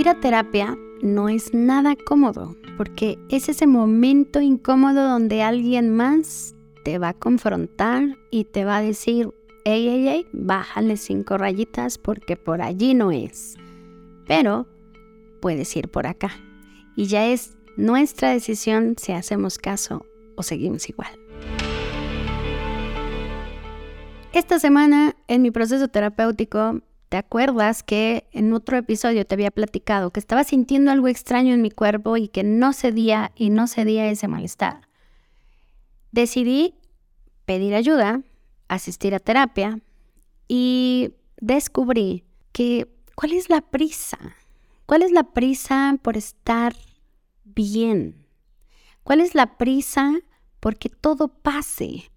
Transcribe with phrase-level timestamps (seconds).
[0.00, 6.54] Ir a terapia no es nada cómodo, porque es ese momento incómodo donde alguien más
[6.86, 9.28] te va a confrontar y te va a decir,
[9.66, 13.58] ey, ey, ey, bájale cinco rayitas porque por allí no es.
[14.26, 14.66] Pero
[15.42, 16.30] puedes ir por acá.
[16.96, 21.10] Y ya es nuestra decisión si hacemos caso o seguimos igual.
[24.32, 26.80] Esta semana en mi proceso terapéutico,
[27.10, 31.60] ¿te acuerdas que en otro episodio te había platicado que estaba sintiendo algo extraño en
[31.60, 34.88] mi cuerpo y que no cedía y no cedía ese malestar?
[36.12, 36.76] Decidí
[37.46, 38.22] pedir ayuda,
[38.68, 39.80] asistir a terapia
[40.46, 42.22] y descubrí
[42.52, 44.18] que cuál es la prisa,
[44.86, 46.76] cuál es la prisa por estar
[47.44, 48.24] bien,
[49.02, 50.14] cuál es la prisa
[50.60, 52.12] porque todo pase.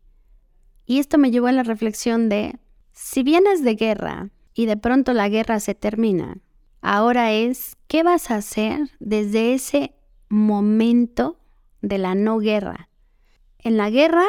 [0.86, 2.60] Y esto me llevó a la reflexión de,
[2.92, 6.38] si vienes de guerra y de pronto la guerra se termina,
[6.82, 9.96] ahora es, ¿qué vas a hacer desde ese
[10.30, 11.40] momento
[11.82, 12.90] de la no guerra?
[13.60, 14.26] En la guerra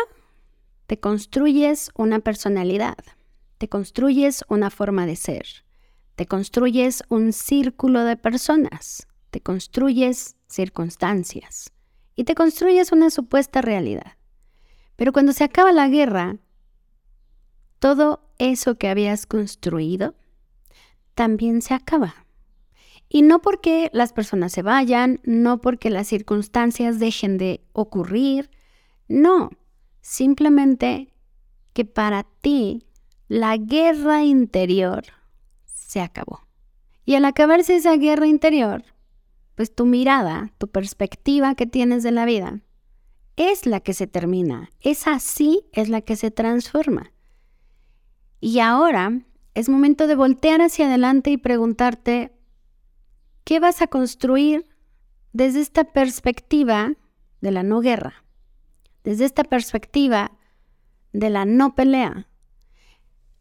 [0.86, 2.96] te construyes una personalidad,
[3.58, 5.46] te construyes una forma de ser,
[6.14, 11.72] te construyes un círculo de personas, te construyes circunstancias
[12.14, 14.16] y te construyes una supuesta realidad.
[14.96, 16.36] Pero cuando se acaba la guerra,
[17.80, 20.14] todo eso que habías construido
[21.14, 22.26] también se acaba.
[23.08, 28.50] Y no porque las personas se vayan, no porque las circunstancias dejen de ocurrir,
[29.06, 29.50] no,
[30.00, 31.14] simplemente
[31.72, 32.84] que para ti
[33.28, 35.04] la guerra interior
[35.64, 36.40] se acabó.
[37.04, 38.84] Y al acabarse esa guerra interior,
[39.54, 42.60] pues tu mirada, tu perspectiva que tienes de la vida,
[43.36, 47.12] es la que se termina, es así, es la que se transforma.
[48.40, 49.20] Y ahora
[49.54, 52.32] es momento de voltear hacia adelante y preguntarte,
[53.44, 54.66] ¿qué vas a construir
[55.32, 56.94] desde esta perspectiva
[57.40, 58.24] de la no guerra?
[59.04, 60.32] Desde esta perspectiva
[61.12, 62.26] de la no pelea.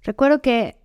[0.02, 0.78] Recuerdo que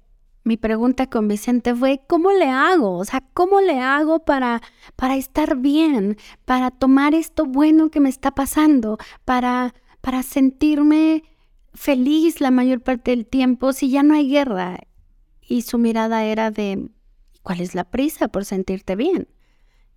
[0.44, 2.96] mi pregunta con Vicente fue, ¿cómo le hago?
[2.96, 4.62] O sea, ¿cómo le hago para,
[4.96, 8.96] para estar bien, para tomar esto bueno que me está pasando,
[9.26, 11.22] para, para sentirme
[11.78, 14.80] feliz la mayor parte del tiempo si ya no hay guerra?
[15.40, 16.90] Y su mirada era de,
[17.42, 19.28] ¿cuál es la prisa por sentirte bien?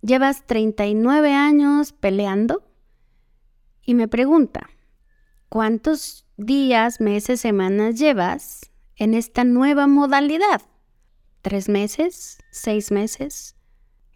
[0.00, 2.62] Llevas 39 años peleando
[3.84, 4.70] y me pregunta,
[5.48, 10.62] ¿cuántos días, meses, semanas llevas en esta nueva modalidad?
[11.42, 12.38] ¿Tres meses?
[12.50, 13.56] ¿Seis meses?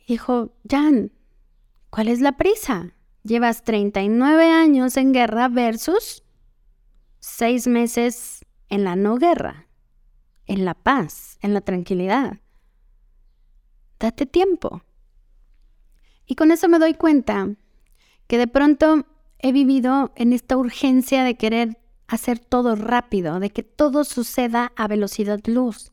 [0.06, 1.12] Dijo, Jan,
[1.90, 2.94] ¿cuál es la prisa?
[3.24, 6.22] Llevas 39 años en guerra versus
[7.36, 9.68] seis meses en la no guerra,
[10.46, 12.38] en la paz, en la tranquilidad.
[14.00, 14.82] Date tiempo.
[16.24, 17.50] Y con eso me doy cuenta
[18.26, 19.04] que de pronto
[19.38, 21.76] he vivido en esta urgencia de querer
[22.06, 25.92] hacer todo rápido, de que todo suceda a velocidad luz.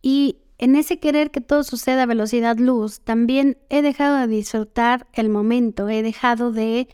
[0.00, 5.06] Y en ese querer que todo suceda a velocidad luz, también he dejado de disfrutar
[5.12, 6.88] el momento, he dejado de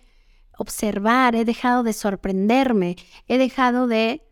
[0.56, 2.96] observar, he dejado de sorprenderme,
[3.26, 4.22] he dejado de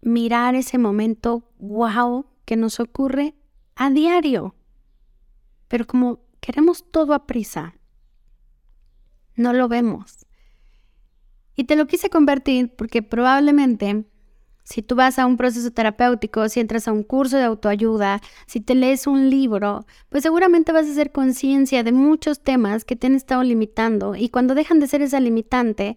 [0.00, 3.34] mirar ese momento wow que nos ocurre
[3.74, 4.54] a diario.
[5.68, 7.74] Pero como queremos todo a prisa,
[9.34, 10.26] no lo vemos.
[11.56, 14.04] Y te lo quise convertir porque probablemente
[14.64, 18.60] si tú vas a un proceso terapéutico, si entras a un curso de autoayuda, si
[18.60, 23.06] te lees un libro, pues seguramente vas a hacer conciencia de muchos temas que te
[23.06, 25.96] han estado limitando y cuando dejan de ser esa limitante,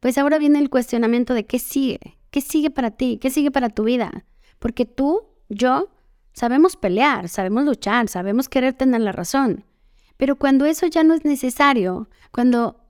[0.00, 3.68] pues ahora viene el cuestionamiento de qué sigue, qué sigue para ti, qué sigue para
[3.68, 4.24] tu vida.
[4.58, 5.90] Porque tú, yo,
[6.32, 9.64] sabemos pelear, sabemos luchar, sabemos querer tener la razón.
[10.16, 12.80] Pero cuando eso ya no es necesario, cuando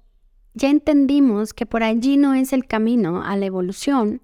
[0.54, 4.22] ya entendimos que por allí no es el camino a la evolución,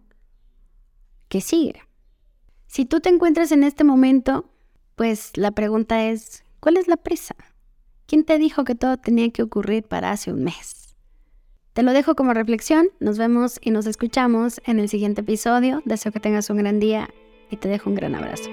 [1.32, 1.80] ¿qué sigue?
[2.66, 4.44] Si tú te encuentras en este momento,
[4.96, 7.34] pues la pregunta es, ¿cuál es la prisa?
[8.04, 10.94] ¿Quién te dijo que todo tenía que ocurrir para hace un mes?
[11.72, 15.80] Te lo dejo como reflexión, nos vemos y nos escuchamos en el siguiente episodio.
[15.86, 17.08] Deseo que tengas un gran día
[17.50, 18.50] y te dejo un gran abrazo.